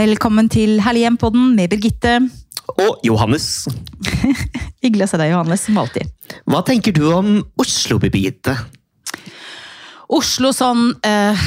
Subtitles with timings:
[0.00, 2.14] Velkommen til Herlig hjem-podden med Birgitte.
[2.80, 3.66] Og Johannes.
[4.84, 6.08] Hyggelig å se deg, Johannes, som alltid.
[6.48, 8.54] Hva tenker du om Oslo, Birgitte?
[10.10, 11.42] Oslo sånn, eh,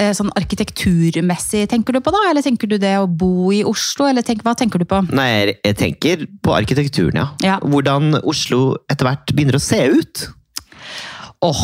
[0.00, 2.22] eh, sånn arkitekturmessig, tenker du på da?
[2.30, 5.02] Eller tenker du det å bo i Oslo, eller tenk, hva tenker du på?
[5.12, 7.28] Nei, jeg- jeg tenker på arkitekturen, ja.
[7.44, 7.58] Ja.
[7.60, 10.24] Hvordan Oslo etter hvert begynner å se ut.
[11.40, 11.60] Åh,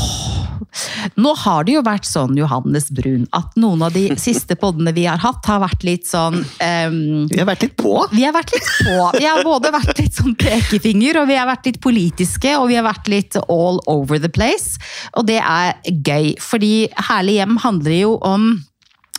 [1.21, 5.05] nå har det jo vært sånn, Johannes Brun, at noen av de siste poddene vi
[5.05, 7.93] har hatt, har vært litt sånn um, Vi har vært litt på.
[8.15, 8.97] Vi har vært litt på.
[9.19, 12.79] Vi har både vært litt sånn pekefinger, og vi har vært litt politiske, og vi
[12.81, 14.81] har vært litt all over the place.
[15.13, 18.49] Og det er gøy, fordi Herlig hjem handler jo om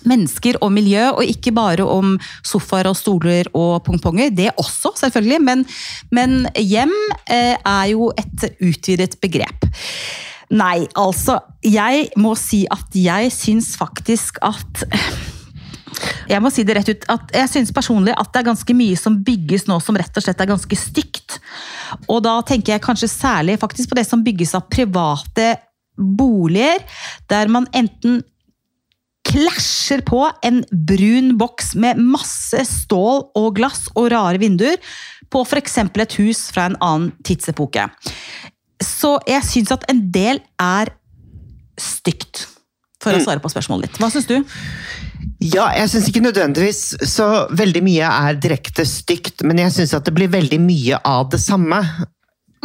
[0.08, 4.32] mennesker og miljø, og ikke bare om sofaer og stoler og pongponger.
[4.36, 5.66] Det også, selvfølgelig, men,
[6.14, 6.94] men hjem
[7.26, 9.68] eh, er jo et utvidet begrep.
[10.56, 14.86] Nei, altså, jeg må si at jeg syns faktisk at
[16.28, 18.98] jeg må si det rett ut, at jeg syns personlig at det er ganske mye
[19.00, 21.38] som bygges nå som rett og slett er ganske stygt.
[22.12, 25.56] Og da tenker jeg kanskje særlig faktisk på det som bygges av private
[25.98, 26.84] boliger,
[27.32, 28.22] der man enten
[29.28, 34.80] klasjer på en brun boks med masse stål og glass og rare vinduer
[35.34, 35.82] på f.eks.
[35.84, 37.90] et hus fra en annen tidsepoke.
[38.84, 40.92] Så jeg syns at en del er
[41.82, 42.46] stygt,
[43.02, 44.00] for å svare på spørsmålet ditt.
[44.02, 44.36] Hva syns du?
[45.46, 50.06] Ja, jeg syns ikke nødvendigvis så veldig mye er direkte stygt, men jeg syns at
[50.08, 51.84] det blir veldig mye av det samme.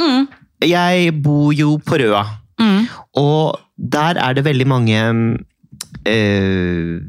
[0.00, 0.28] Mm.
[0.64, 2.24] Jeg bor jo på Røa,
[2.60, 2.84] Mm.
[3.18, 4.98] og der er det veldig mange
[6.06, 7.00] eh,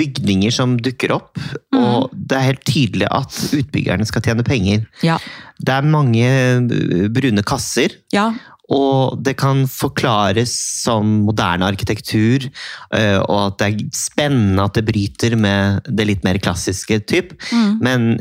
[0.00, 1.40] bygninger som dukker opp,
[1.76, 4.86] og det er helt tydelig at utbyggerne skal tjene penger.
[5.06, 5.18] Ja.
[5.60, 8.30] Det er mange eh, brune kasser, ja.
[8.72, 12.48] og det kan forklares som moderne arkitektur,
[12.96, 17.36] eh, og at det er spennende at det bryter med det litt mer klassiske typ.
[17.84, 18.16] Men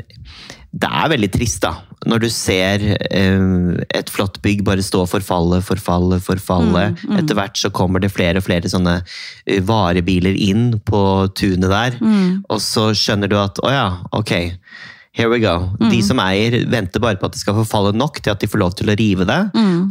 [0.72, 1.72] det er veldig trist, da.
[2.08, 3.46] Når du ser eh,
[3.98, 6.84] et flott bygg bare stå og forfalle, forfalle, forfalle.
[7.18, 11.02] Etter hvert så kommer det flere og flere sånne eh, varebiler inn på
[11.36, 11.98] tunet der.
[12.48, 14.32] Og så skjønner du at å ja, ok.
[15.12, 15.74] Here we go.
[15.90, 18.62] De som eier, venter bare på at det skal forfalle nok til at de får
[18.62, 19.40] lov til å rive det.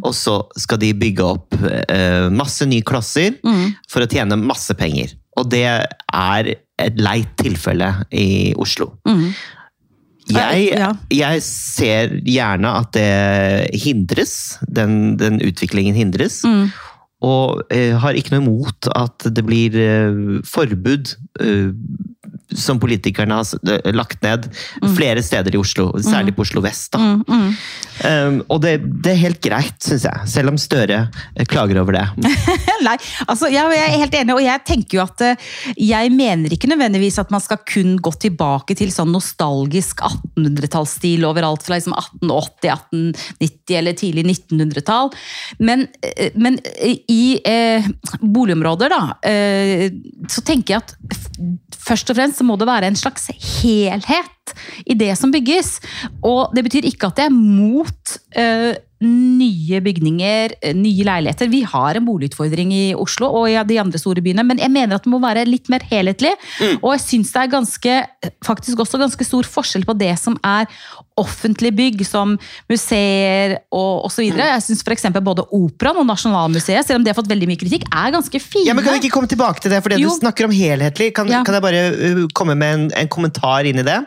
[0.06, 3.34] Og så skal de bygge opp eh, masse nye klosser
[3.90, 5.12] for å tjene masse penger.
[5.36, 8.94] Og det er et leit tilfelle i Oslo.
[10.34, 16.42] Jeg, jeg ser gjerne at det hindres, den, den utviklingen hindres.
[17.24, 21.72] Og eh, har ikke noe imot at det blir eh, forbud eh,
[22.54, 24.48] som politikerne har lagt ned
[24.96, 26.94] flere steder i Oslo, særlig på Oslo vest.
[26.94, 27.16] Da.
[27.28, 31.00] Um, og det, det er helt greit, syns jeg, selv om Støre
[31.34, 32.04] eh, klager over det.
[32.86, 32.94] Nei,
[33.26, 35.48] altså jeg, jeg er helt enig, og jeg tenker jo at eh,
[35.88, 41.66] jeg mener ikke nødvendigvis at man skal kun gå tilbake til sånn nostalgisk 1800-tallsstil overalt
[41.66, 42.70] fra liksom 1880,
[43.42, 45.12] 1890 eller tidlig 1900-tall.
[45.58, 46.58] Men, eh, men
[47.10, 47.88] i eh,
[48.20, 49.88] boligområder, da, eh,
[50.30, 50.96] så tenker jeg at
[51.88, 53.28] først og fremst så må det være en slags
[53.60, 54.34] helhet
[54.86, 55.78] i det som bygges.
[56.24, 61.50] Og det betyr ikke at jeg er mot uh, nye bygninger, eh, nye leiligheter.
[61.52, 64.96] Vi har en boligutfordring i Oslo og i de andre store byene, men jeg mener
[64.96, 66.32] at det må være litt mer helhetlig.
[66.82, 67.94] Og jeg syns det er ganske,
[68.46, 70.66] faktisk også ganske stor forskjell på det som er
[71.20, 72.36] offentlige bygg, som
[72.70, 74.24] museer og osv.
[74.28, 75.06] videre Jeg syns f.eks.
[75.24, 78.66] både Operaen og Nasjonalmuseet, selv om de har fått veldig mye kritikk, er ganske fine.
[78.68, 79.80] Ja, men Kan vi ikke komme tilbake til det?
[79.84, 81.42] For det du snakker om helhetlig, kan, Ja.
[81.46, 83.98] kan jeg bare uh, komme med en, en kommentar inn i det?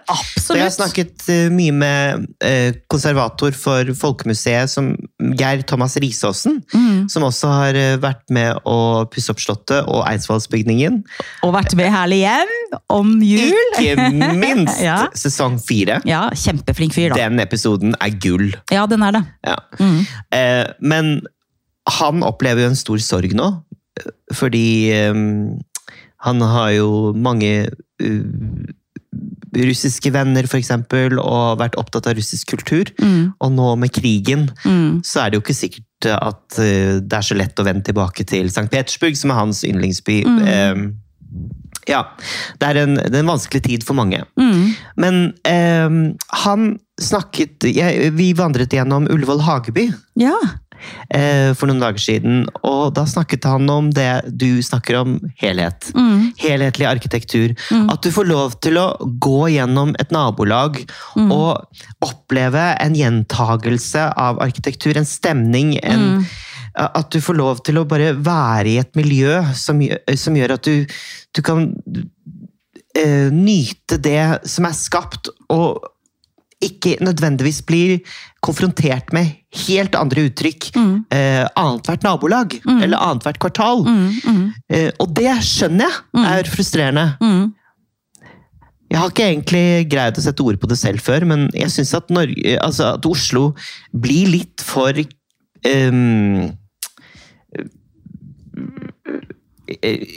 [0.42, 4.94] For Jeg har snakket uh, mye med uh, konservator for Folkemuseet, som
[5.40, 6.62] Geir Thomas Risaasen.
[6.74, 7.08] Mm.
[7.12, 8.78] Som også har uh, vært med å
[9.12, 11.02] pusse opp Slottet og Eidsvollsbygningen.
[11.48, 12.52] Og vært med herlig hjem
[12.94, 13.76] om jul.
[13.82, 15.08] Ikke minst Ja.
[15.18, 16.00] sesong fire.
[16.08, 17.16] Ja, kjempeflink fyr, da.
[17.16, 18.52] Den episoden er gull.
[18.72, 19.24] Ja, den er det.
[19.48, 19.58] Ja.
[19.80, 20.06] Mm.
[20.32, 21.22] Eh, men
[21.90, 23.64] han opplever jo en stor sorg nå,
[24.00, 25.14] eh, fordi eh,
[26.22, 27.72] han har jo mange
[28.04, 28.70] uh,
[29.58, 32.92] russiske venner, for eksempel, og vært opptatt av russisk kultur.
[33.02, 33.34] Mm.
[33.42, 35.02] Og nå med krigen, Mm.
[35.04, 38.24] så er det jo ikke sikkert at eh, det er så lett å vende tilbake
[38.26, 38.70] til St.
[38.72, 40.22] Petersburg, som er hans yndlingsby.
[40.24, 40.94] Mm.
[41.90, 42.04] Ja,
[42.62, 44.24] det er, en, det er en vanskelig tid for mange.
[44.40, 44.76] Mm.
[45.02, 45.90] Men eh,
[46.46, 49.88] han snakket jeg, Vi vandret gjennom Ullevål Hageby
[50.22, 50.36] Ja.
[51.14, 54.08] eh, for noen dager siden, og da snakket han om det
[54.38, 55.90] du snakker om, helhet.
[55.98, 56.32] Mm.
[56.42, 57.56] Helhetlig arkitektur.
[57.90, 58.88] At du får lov til å
[59.22, 60.84] gå gjennom et nabolag
[61.18, 61.32] Mm.
[61.32, 61.68] og
[62.06, 66.26] oppleve en gjentagelse av arkitektur, en stemning, en, Mm.
[66.76, 69.82] At du får lov til å bare være i et miljø som,
[70.16, 70.86] som gjør at du,
[71.36, 75.82] du kan uh, nyte det som er skapt, og
[76.62, 77.84] ikke nødvendigvis bli
[78.46, 79.32] konfrontert med
[79.68, 80.92] helt andre uttrykk Mm.
[81.12, 83.84] uh, annethvert nabolag eller annethvert kvartal.
[83.88, 87.06] Mm, Uh, og det skjønner jeg er frustrerende.
[88.92, 91.94] Jeg har ikke egentlig greid å sette ord på det selv før, men jeg syns
[91.96, 92.12] at,
[92.60, 93.54] altså at Oslo
[93.96, 96.50] blir litt for ehm,
[97.56, 97.70] eh,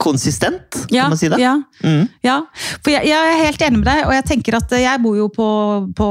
[0.00, 1.38] konsistent, Ja, kan man si det?
[1.38, 1.58] ja.
[1.82, 2.06] Mm.
[2.24, 2.38] Ja,
[2.82, 5.26] for jeg, jeg er helt enig med deg, og jeg tenker at jeg bor jo
[5.28, 5.48] på,
[5.96, 6.08] på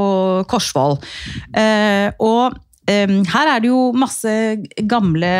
[0.51, 0.99] Korsvoll.
[1.57, 2.53] Eh, og
[2.85, 4.29] eh, her er det jo masse
[4.89, 5.31] gamle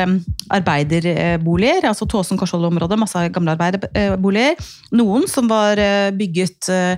[0.53, 4.57] arbeiderboliger, altså Tåsen Korsvoll-området, masse gamle arbeiderboliger.
[4.97, 6.97] Noen som var eh, bygget eh,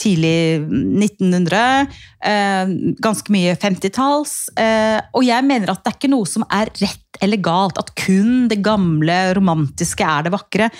[0.00, 1.86] tidlig 1900,
[2.24, 2.72] eh,
[3.04, 4.34] ganske mye 50-talls.
[4.58, 7.92] Eh, og jeg mener at det er ikke noe som er rett eller galt, at
[8.00, 10.70] kun det gamle, romantiske er det vakre,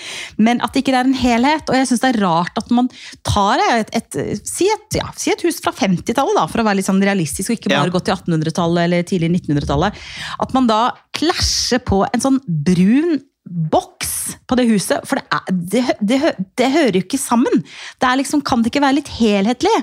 [0.41, 1.69] men at det ikke er en helhet.
[1.69, 2.89] Og jeg syns det er rart at man
[3.21, 6.81] tar et, et, si, et ja, si et hus fra 50-tallet, da, for å være
[6.81, 7.93] litt sånn realistisk, og ikke bare Ja.
[7.93, 10.01] gå til 1800-tallet eller tidlig 1900-tallet.
[10.43, 10.81] At man da
[11.15, 14.02] klasjer på en sånn brun boks
[14.47, 16.19] på det huset, for det, er, det, det,
[16.59, 17.61] det hører jo ikke sammen.
[17.99, 19.75] Det er liksom, kan det ikke være litt helhetlig?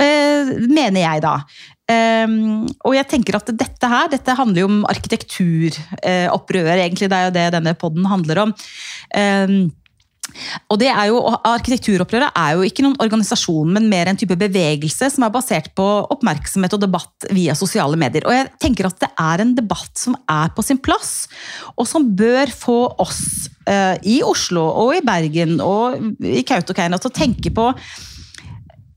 [0.00, 1.36] Eh, mener jeg da.
[1.92, 7.10] Um, og jeg tenker at dette her, dette handler jo om arkitekturopprør, egentlig.
[7.10, 8.54] Det er jo det denne podden handler om.
[9.16, 9.56] Um,
[10.72, 15.10] og det er jo, Arkitekturopprøret er jo ikke noen organisasjon, men mer en type bevegelse
[15.12, 18.24] som er basert på oppmerksomhet og debatt via sosiale medier.
[18.28, 21.26] Og jeg tenker at det er en debatt som er på sin plass,
[21.76, 27.14] og som bør få oss i Oslo og i Bergen og i Kautokeino til å
[27.14, 27.68] tenke på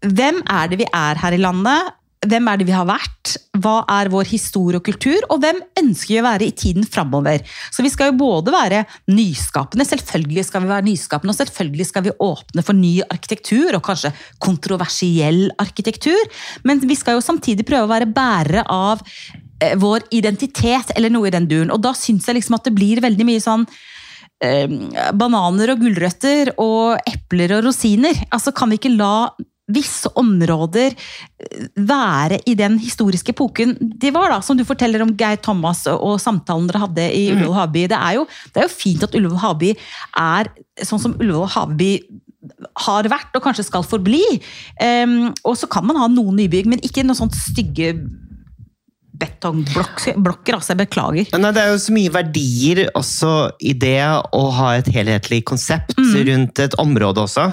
[0.05, 1.93] hvem er det vi er her i landet?
[2.25, 3.35] Hvem er det vi har vært?
[3.61, 5.25] Hva er vår historie og kultur?
[5.33, 7.43] Og hvem ønsker vi å være i tiden framover?
[7.73, 8.83] Så vi skal jo både være
[9.13, 13.85] nyskapende, selvfølgelig skal vi være nyskapende, og selvfølgelig skal vi åpne for ny arkitektur, og
[13.85, 16.31] kanskje kontroversiell arkitektur.
[16.65, 19.03] Men vi skal jo samtidig prøve å være bærere av
[19.61, 21.73] eh, vår identitet, eller noe i den duren.
[21.73, 23.94] Og da syns jeg liksom at det blir veldig mye sånn eh,
[25.15, 28.17] bananer og gulrøtter og epler og rosiner.
[28.35, 29.29] Altså Kan vi ikke la
[29.73, 35.15] visse områder eh, være i den historiske epoken de var, da, som du forteller om
[35.17, 37.87] Geir Thomas og, samtalen dere hadde i Ullevål Havby.
[37.89, 39.73] Det er, jo, det er jo fint at Ullevål Havby
[40.21, 40.51] er
[40.85, 41.91] sånn som Ullevål Havby
[42.85, 44.21] har vært, og kanskje skal forbli.
[44.77, 47.95] Um, og så kan man ha noen nybygg, men ikke noen sånt stygge
[49.19, 50.55] betongblokker.
[50.57, 51.29] Altså, jeg beklager.
[51.39, 53.31] Nei, det er jo så mye verdier også
[53.65, 53.97] i det
[54.35, 57.47] å ha et helhetlig konsept rundt et område også.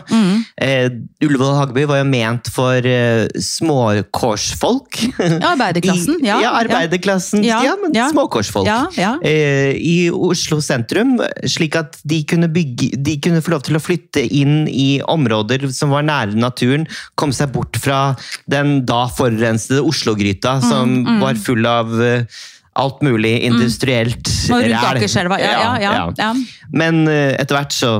[0.62, 0.88] Eh,
[1.25, 4.99] Ullevål Hageby var jo ment for eh, småkårsfolk.
[5.19, 6.19] Ja, arbeiderklassen.
[6.23, 7.43] I, Ja, ja, arbeiderklassen.
[7.47, 8.08] Ja, Ja, men ja.
[8.12, 8.67] småkårsfolk.
[8.67, 9.12] Ja, ja.
[9.26, 11.17] Eh, I Oslo sentrum,
[11.49, 15.69] slik at de kunne, bygge, de kunne få lov til å flytte inn i områder
[15.75, 16.87] som var nære naturen,
[17.19, 18.15] komme seg bort fra
[18.50, 22.25] den da forurensede Oslo-gryta, som Mm, var full av eh,
[22.81, 24.85] alt mulig industrielt Og rundt.
[24.94, 25.39] Akerselva.
[25.43, 26.31] Ja, ja, ja.
[26.73, 27.91] Men eh, etter hvert så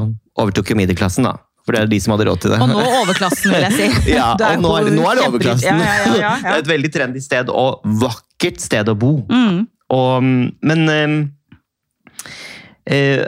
[0.41, 1.37] overtok jo middelklassen, da.
[1.63, 2.59] For det er de som hadde råd til det.
[2.65, 3.89] Og nå overklassen, vil jeg si.
[4.17, 5.83] ja, og nå er, det- nå er det overklassen.
[5.83, 9.13] Det er et veldig trendy sted, og vakkert sted å bo.
[9.31, 9.61] Mm.
[9.93, 10.25] Og,
[10.65, 11.15] men eh,
[12.89, 13.27] eh,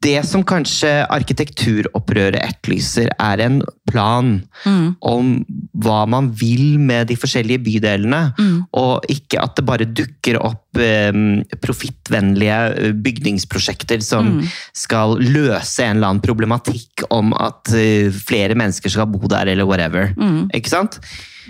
[0.00, 3.58] det som kanskje arkitekturopprøret etterlyser, er en
[3.90, 4.96] plan Mm.
[5.02, 5.44] om
[5.76, 8.32] hva man vil med de forskjellige bydelene.
[8.38, 8.66] Mm.
[8.72, 11.12] Og ikke at det bare dukker opp eh,
[11.60, 14.48] profittvennlige eh, bygningsprosjekter som Mm.
[14.72, 19.66] skal løse en eller annen problematikk om at eh, flere mennesker skal bo der, eller
[19.66, 20.14] whatever.
[20.16, 20.48] Mm.
[20.54, 20.98] Ikke sant?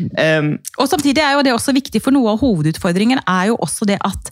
[0.01, 3.87] Um, Og samtidig er jo det også viktig, for noe av hovedutfordringen er jo også
[3.87, 4.31] det at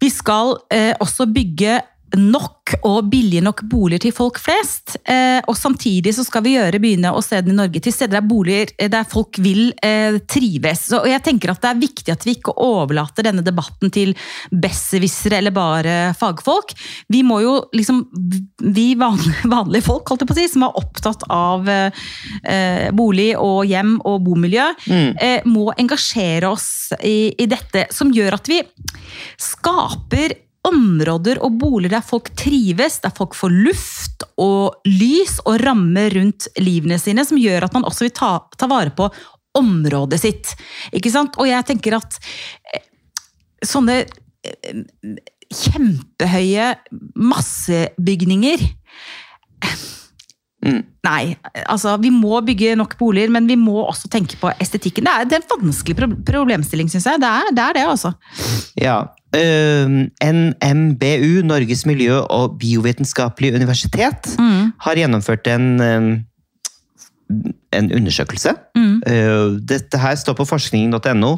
[0.00, 1.80] vi skal eh, også bygge
[2.16, 4.96] nok og billige nok boliger til folk flest.
[5.06, 8.26] Eh, og samtidig så skal vi gjøre byene og stedene i Norge til steder der
[8.26, 10.86] boliger eh, der folk vil eh, trives.
[10.90, 14.14] Så, og jeg tenker at det er viktig at vi ikke overlater denne debatten til
[14.50, 16.74] besserwissere eller bare fagfolk.
[17.12, 18.04] Vi må jo liksom,
[18.74, 21.68] vi vanlige, folk, holdt jeg på å si, som er opptatt av
[22.96, 28.50] bolig og hjem og bomiljø, eh, må engasjere oss i, i dette, som gjør at
[28.50, 28.60] vi
[29.40, 30.34] skaper
[30.68, 36.48] områder og boliger der folk trives, der folk får luft og lys og rammer rundt
[36.60, 39.08] livene sine, som gjør at man også vil ta, ta vare på
[39.56, 40.52] området sitt.
[40.96, 41.38] Ikke sant?
[41.40, 42.18] Og jeg tenker at
[42.74, 42.84] eh,
[43.64, 44.82] sånne eh,
[45.46, 46.72] kjempehøye
[47.14, 48.66] massebygninger
[50.66, 50.82] Mm.
[51.06, 51.36] Nei,
[51.68, 55.06] altså vi må bygge nok boliger, men vi må også tenke på estetikken.
[55.06, 57.22] Det er, det er en vanskelig problemstilling, syns jeg.
[57.22, 58.12] Det er, det er det, altså.
[58.80, 58.96] Ja,
[59.36, 64.72] NMBU, Norges miljø- og biovitenskapelige universitet, Mm.
[64.78, 66.18] har gjennomført en, eh,
[67.72, 68.54] en undersøkelse.
[68.76, 69.00] Mm.
[69.06, 71.32] Eh, Dette her står på forskning.no,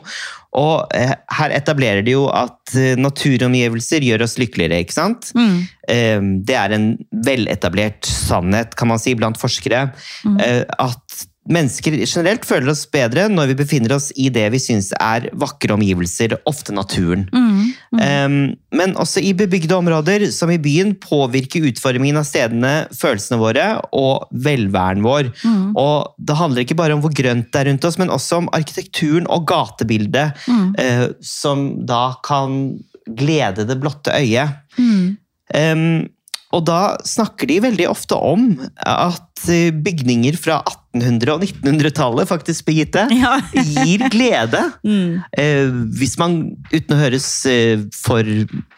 [0.52, 5.32] og eh, her etablerer de jo at eh, naturomgivelser gjør oss lykkeligere, ikke sant?
[5.34, 6.44] Mm.
[6.44, 9.90] Det er en veletablert sannhet, kan man si, blant forskere.
[10.24, 10.36] Mm.
[10.78, 15.28] At mennesker generelt føler oss bedre når vi befinner oss i det vi syns er
[15.38, 17.26] vakre omgivelser, ofte naturen.
[17.32, 17.62] Mm.
[17.98, 18.36] Um,
[18.78, 24.28] men også i bebygde områder, som i byen, påvirker utformingen av stedene følelsene våre og
[24.44, 25.32] velværen vår.
[25.42, 25.72] Mm.
[25.78, 28.52] Og det handler ikke bare om hvor grønt det er rundt oss, men også om
[28.56, 30.74] arkitekturen og gatebildet, Mm.
[30.78, 32.78] eh, som da kan
[33.18, 34.56] glede det blotte øyet.
[34.78, 35.16] Mm.
[35.54, 36.08] Um,
[36.52, 38.46] og da snakker de veldig ofte om
[38.80, 40.62] at eh, bygninger fra
[40.96, 43.34] 1800- og 1900-tallet, faktisk, Birgitte, Ja.
[43.52, 44.62] gir glede.
[44.88, 45.18] Mm.
[45.36, 46.38] Eh, hvis man,
[46.72, 48.24] uten å høres eh, for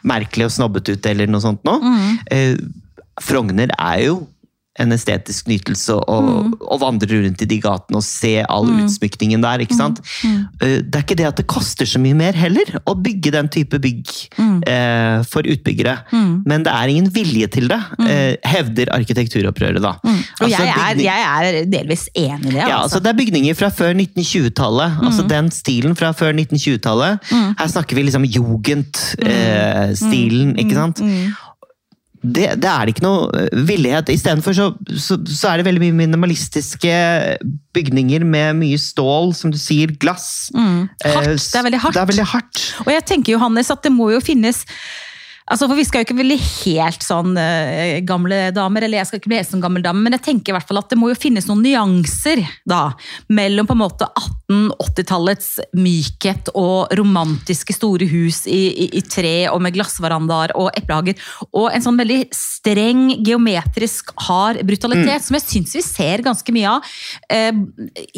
[0.02, 2.18] merkelig og snobbete ut eller noe sånt nå, Mm.
[2.30, 2.56] eh,
[3.20, 4.26] Frogner er jo
[4.80, 6.54] en estetisk nytelse å Mm.
[6.80, 9.58] vandre rundt i de gatene og se all utsmykningen der.
[9.64, 10.00] ikke sant?
[10.24, 10.48] Mm.
[10.60, 13.48] Eh, Det er ikke det at det koster så mye mer heller å bygge den
[13.48, 14.06] type bygg
[14.38, 14.62] Mm.
[14.66, 15.98] eh, for utbyggere.
[16.12, 16.42] Mm.
[16.46, 19.80] Men det er ingen vilje til det, eh, hevder arkitekturopprøret.
[19.82, 19.92] da.
[20.04, 20.18] Mm.
[20.40, 22.54] Og Altså, jeg er, jeg er delvis enig i det.
[22.68, 23.02] ja, altså Altså.
[23.02, 25.00] Det er bygninger fra før 1920-tallet.
[25.02, 27.18] altså Den stilen fra før 1920-tallet.
[27.30, 27.54] Mm.
[27.58, 28.24] Her snakker vi liksom
[29.20, 31.00] jugendstilen, ikke sant?
[32.20, 34.10] Det, det er det ikke noe eh, villighet.
[34.12, 36.94] Istedenfor så, så, så er det veldig mye minimalistiske
[37.76, 40.50] bygninger med mye stål, som du sier, glass.
[40.52, 40.90] Mm.
[41.04, 41.30] Hardt.
[41.30, 41.96] Eh, Det er veldig hardt.
[41.96, 42.64] Det er veldig hardt.
[42.84, 44.66] Og jeg tenker Johannes, at det må jo finnes
[45.50, 49.18] Altså, for Vi skal jo ikke bli helt sånn uh, gamle damer, eller jeg skal
[49.18, 51.10] ikke bli helt sånn gammel dame, men jeg tenker i hvert fall at det må
[51.10, 52.92] jo finnes noen nyanser da,
[53.34, 54.06] mellom på en måte
[54.50, 61.18] 1880-tallets mykhet og romantiske store hus i, i, i tre og med glassverandaer og eplehager,
[61.54, 66.74] og en sånn veldig streng, geometrisk hard brutalitet, som jeg syns vi ser ganske mye
[66.76, 66.90] av
[67.32, 67.62] eh,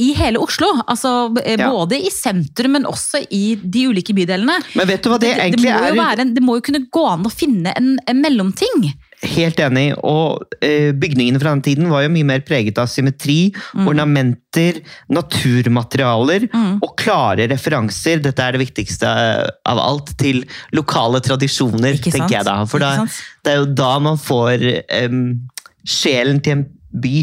[0.00, 0.70] i hele Oslo.
[0.86, 1.12] Altså
[1.44, 1.68] eh, Ja.
[1.72, 4.56] Både i sentrum, men også i de ulike bydelene.
[4.74, 6.22] Men vet du hva det, Det, det, egentlig det er?
[6.24, 8.88] en- det må jo kunne gå an å finne en, en mellomting.
[9.22, 9.92] Helt enig.
[10.02, 13.86] Og eh, bygningene fra den tiden var jo mye mer preget av symmetri, Mm.
[13.88, 16.48] ornamenter, naturmaterialer
[16.82, 18.20] og klare referanser.
[18.24, 20.42] Dette er det viktigste eh, av alt, til
[20.76, 22.18] lokale tradisjoner, Ikke sant?
[22.26, 22.56] tenker jeg da.
[22.68, 22.92] For da,
[23.44, 24.66] det er jo da man får
[25.06, 25.22] um,
[25.88, 27.16] sjelen til en by,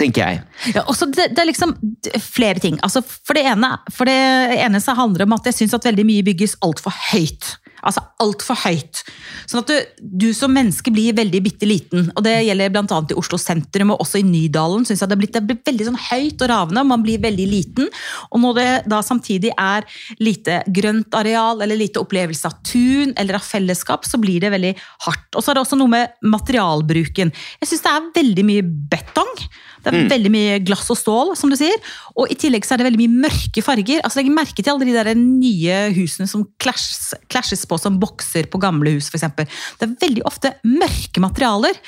[0.00, 0.44] tenker jeg.
[0.74, 1.74] Ja, også det, det er liksom
[2.22, 2.78] flere ting.
[2.86, 5.86] Altså, for, det ene, for det ene så handler det om at jeg syns at
[5.90, 7.56] veldig mye bygges altfor høyt.
[7.84, 9.02] Altså altfor høyt.
[9.44, 12.08] Sånn at du, du som menneske blir veldig bitte liten.
[12.14, 13.00] Og det gjelder bl.a.
[13.12, 14.86] i Oslo sentrum og også i Nydalen.
[14.88, 17.46] Synes jeg det, blitt, det blir veldig sånn høyt og ravende, og man blir veldig
[17.50, 17.90] liten.
[18.30, 19.84] Og når det da samtidig er
[20.22, 24.72] lite grønt areal eller lite opplevelse av tun eller av fellesskap, så blir det veldig
[25.08, 25.28] hardt.
[25.34, 27.34] Og så er det også noe med materialbruken.
[27.60, 29.36] Jeg syns det er veldig mye betong.
[29.84, 31.76] Det er veldig mye glass og stål, som du sier.
[32.16, 34.00] Og i tillegg så er det veldig mye mørke farger.
[34.00, 38.48] Altså Legg merke til alle de der nye husene som clashes, clashes på som bokser
[38.50, 39.28] på gamle hus, f.eks.
[39.36, 41.78] Det er veldig ofte mørke materialer.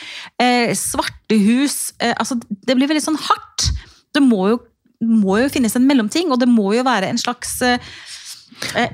[0.42, 1.94] Eh, svarte hus.
[2.00, 3.70] Eh, altså Det blir veldig sånn hardt.
[4.14, 4.60] Det må jo,
[5.04, 7.80] må jo finnes en mellomting, og det må jo være en slags eh,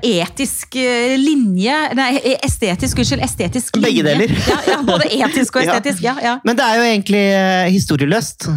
[0.03, 2.09] etisk eh, linje Nei,
[2.43, 3.23] estetisk, unnskyld.
[3.23, 3.87] Estetisk linje.
[3.87, 4.35] Begge deler.
[4.51, 6.03] Ja, ja, både etisk og estetisk.
[6.03, 6.37] ja, ja.
[6.43, 8.49] Men det er jo egentlig eh, historieløst.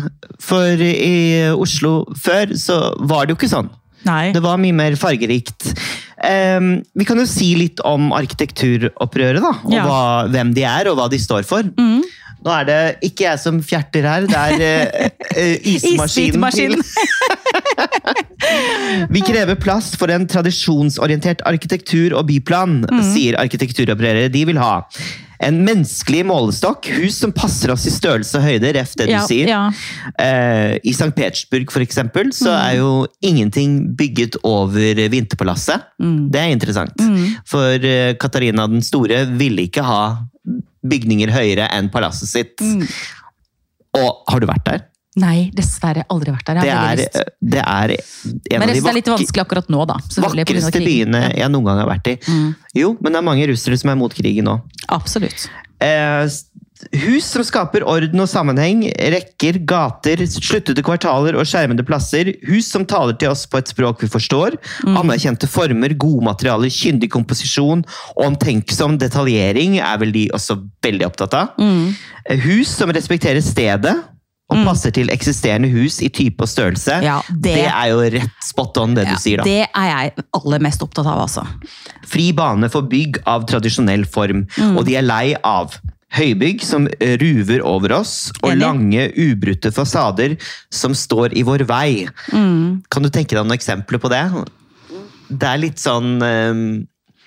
[0.42, 3.70] For i Oslo før så var det jo ikke sånn.
[4.06, 4.30] Nei.
[4.34, 5.72] Det var mye mer fargerikt.
[6.16, 9.50] Um, vi kan jo si litt om arkitekturopprøret, da.
[9.66, 11.66] Og hva, hvem de er, og hva de står for.
[11.76, 12.04] Mm.
[12.46, 16.46] Nå er det ikke jeg som fjerter her, det er uh, uh, ismaskinen.
[16.46, 16.82] Isbitmaskinen.
[19.10, 23.02] Vi krever plass for en tradisjonsorientert arkitektur og byplan, Mm.
[23.12, 24.30] sier arkitekturoperere.
[24.32, 24.84] De vil ha
[25.40, 29.26] en menneskelig målestokk, hus som passer oss i størrelse og høyde, ref det du Ja,
[29.26, 29.46] sier.
[29.48, 29.70] ja.
[30.18, 31.10] Eh, I St.
[31.14, 32.70] Petersburg for eksempel, så Mm.
[32.70, 35.82] er jo ingenting bygget over Vinterpalasset.
[36.00, 36.30] Mm.
[36.30, 36.96] Det er interessant.
[36.96, 37.36] Mm.
[37.44, 40.18] For eh, Katarina den store ville ikke ha
[40.86, 42.56] bygninger høyere enn palasset sitt.
[42.58, 42.88] Mm.
[43.94, 44.80] Og har du vært der?
[45.16, 46.58] Nei, dessverre aldri vært der.
[46.60, 47.04] Det er,
[47.40, 49.96] det er en Men av de synes litt vanskelig akkurat nå, da.
[50.26, 52.18] vakreste byene jeg noen gang har vært i.
[52.26, 52.50] Mm.
[52.76, 54.58] Jo, men det er mange russere som er mot krigen nå.
[54.92, 55.46] Absolutt.
[55.80, 56.28] Eh,
[57.06, 58.82] hus som skaper orden og sammenheng,
[59.14, 62.34] rekker, gater, sluttede kvartaler og skjermede plasser.
[62.44, 64.58] Hus som taler til oss på et språk vi forstår.
[64.84, 64.98] Mm.
[65.00, 71.38] Anerkjente former, gode materialer, kyndig komposisjon og omtenksom detaljering er vel de også veldig opptatt
[71.40, 71.56] av.
[71.56, 71.96] Mm.
[72.26, 73.96] Eh, Hus som respekterer stedet.
[74.48, 77.00] Og passer til eksisterende hus i type og størrelse.
[77.02, 77.54] Ja, det...
[77.56, 79.44] det- er jo rett spot on, det Ja, du sier, da.
[79.44, 81.42] det er jeg aller mest opptatt av, altså.
[82.06, 84.76] Fri bane for bygg av tradisjonell form, Mm.
[84.78, 85.74] og de er lei av
[86.16, 86.86] høybygg som
[87.20, 88.60] ruver over oss, og Enig.
[88.62, 90.36] lange, ubrutte fasader
[90.70, 92.06] som står i vår vei.
[92.32, 92.84] Mm.
[92.88, 94.22] Kan du tenke deg noen eksempler på det?
[95.28, 96.86] Det er litt sånn eh,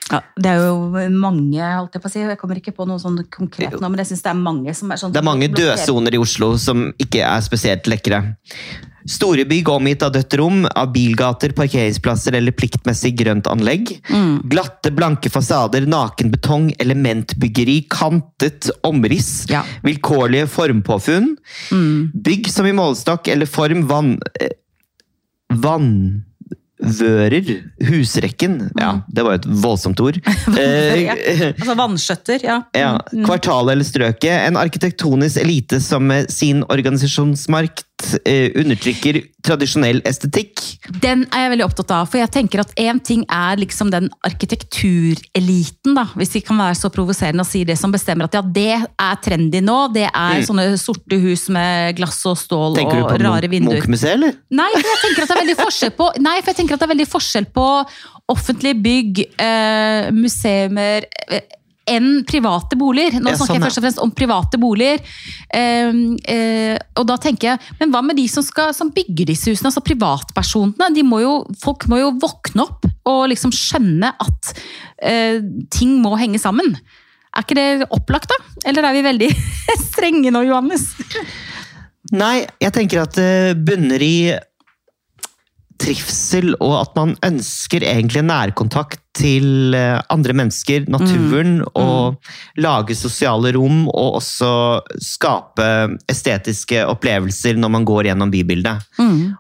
[0.09, 2.19] Ja, det er jo mange, holdt jeg på å si.
[2.25, 4.91] Jeg kommer ikke på noe sånn konkret nå, men jeg syns det er mange som
[4.91, 8.23] er sånn Det er mange dødsoner i Oslo som ikke er spesielt lekre.
[9.09, 13.95] Store bygg omgitt av dødt rom, av bilgater, parkeringsplasser eller pliktmessig grønt anlegg.
[14.51, 19.63] Glatte, blanke fasader, naken betong, elementbyggeri, kantet omriss, Ja.
[19.85, 21.37] vilkårlige formpåfunn.
[22.13, 24.17] Bygg som i målestokk eller form vann...
[24.39, 24.49] eh,
[26.79, 27.49] Vannvører.
[27.89, 28.69] Husrekken.
[28.79, 30.19] Ja, det var jo et voldsomt ord.
[30.59, 31.15] Ja.
[31.15, 32.57] Eh, Altså vannskjøtter, ja.
[32.75, 32.91] ja,
[33.25, 34.31] Kvartalet eller strøket.
[34.47, 40.61] En arkitektonisk elite som med sin organisasjonsmakt eh, undertrykker tradisjonell estetikk.
[41.03, 44.09] Den er jeg veldig opptatt av, for jeg tenker at én ting er liksom den
[44.27, 48.43] arkitektureliten, da, hvis vi kan være så provoserende og si det som bestemmer at ja,
[48.43, 52.75] det er trendy nå, det er sånne sorte hus med glass og stål Mm.
[52.79, 53.29] Tenker og og vinduer.
[53.29, 53.79] rare du vinduer.
[53.79, 54.35] Munch-museet, eller?
[54.53, 56.81] Nei, for jeg tenker at det er veldig forskjell på, nei, for jeg tenker at
[56.81, 57.67] det er veldig forskjell på
[58.29, 61.41] offentlige bygg, eh, museumer eh,
[61.89, 63.17] enn private boliger.
[63.17, 65.01] Nå snakker sånn, jeg først og fremst om private boliger.
[65.55, 65.99] Eh,
[66.33, 69.71] eh, og da tenker jeg, men hva med de som, skal, som bygger disse husene,
[69.71, 70.91] altså privatpersonene?
[70.95, 74.53] De må jo, folk må jo våkne opp og liksom skjønne at
[75.05, 75.39] eh,
[75.73, 76.75] ting må henge sammen.
[77.29, 78.67] Er ikke det opplagt, da?
[78.69, 79.29] Eller er vi veldig
[79.89, 80.89] strenge nå, Johannes?
[82.15, 84.15] Nei, jeg tenker at det bunner i
[85.79, 92.19] trivsel, og at man ønsker egentlig nærkontakt til eh, andre mennesker, naturen, og
[92.59, 94.51] lage sosiale rom, og også
[95.03, 95.69] skape
[96.11, 98.85] estetiske opplevelser når man går gjennom bybildet.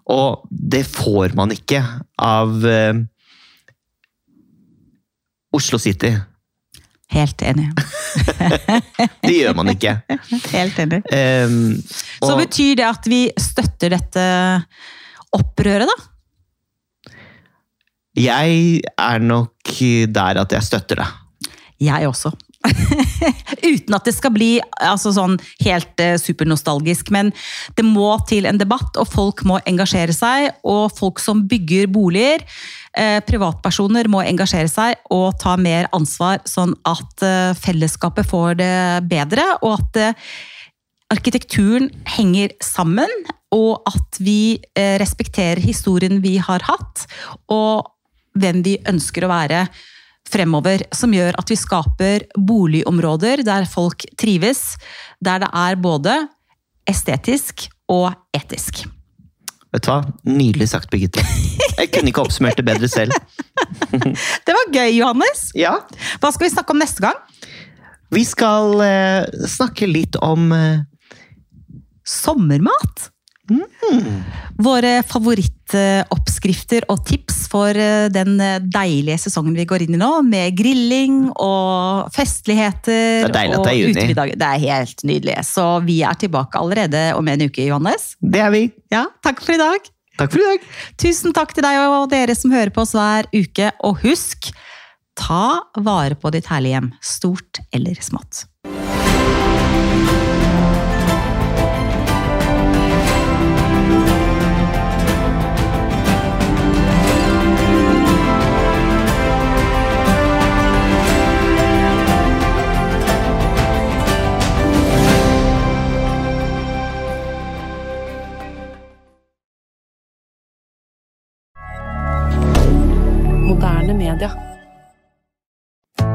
[0.09, 1.83] Og det får man ikke
[2.23, 3.03] av eh,
[5.55, 6.13] Oslo City.
[7.09, 7.71] Helt enig.
[9.25, 9.95] Det gjør man ikke.
[10.53, 10.99] Helt enig.
[11.09, 11.79] Um,
[12.21, 14.25] Så betyr det at vi støtter dette
[15.33, 16.08] opprøret, da?
[18.19, 19.73] Jeg er nok
[20.11, 21.09] der at jeg støtter det.
[21.79, 22.33] Jeg også.
[23.63, 24.49] Uten at det skal bli
[24.83, 27.31] altså sånn helt eh, supernostalgisk, men
[27.77, 30.49] det må til en debatt, og folk må engasjere seg.
[30.67, 32.43] Og folk som bygger boliger,
[32.99, 38.73] eh, privatpersoner, må engasjere seg og ta mer ansvar, sånn at eh, fellesskapet får det
[39.09, 40.31] bedre, og at eh,
[41.15, 43.09] arkitekturen henger sammen,
[43.55, 47.07] og at vi eh, respekterer historien vi har hatt,
[47.49, 47.87] og
[48.37, 49.63] hvem vi ønsker å være
[50.29, 54.75] fremover, som gjør at vi skaper boligområder der folk trives,
[55.23, 56.15] der det er både
[56.89, 58.85] estetisk og etisk.
[59.69, 59.99] Vet du hva?
[60.25, 61.21] Nydelig sagt, Birgitte.
[61.77, 63.13] Jeg kunne ikke oppsummert det bedre selv.
[64.45, 65.49] Det var gøy, Johannes!
[65.57, 65.75] Ja,
[66.21, 67.17] Hva skal vi snakke om neste gang?
[68.09, 70.81] Vi skal eh, snakke litt om eh,
[72.09, 73.09] Sommermat!
[74.61, 78.37] Våre favorittoppskrifter og tips for eh, den
[78.71, 83.25] deilige sesongen vi går inn i nå, med grilling og festligheter.
[83.25, 83.93] Det er deilig at det er juni.
[83.97, 84.41] utemiddager.
[84.41, 85.37] Det er helt nydelig.
[85.49, 88.13] Så vi er tilbake allerede om en uke, Johannes.
[88.19, 88.65] Det er vi.
[88.93, 89.89] Ja, takk for i dag.
[90.19, 90.69] Takk for i dag.
[90.99, 93.71] Tusen takk til deg og dere som hører på oss hver uke.
[93.87, 94.51] Og husk,
[95.19, 98.48] ta vare på ditt herlige hjem, stort eller smått.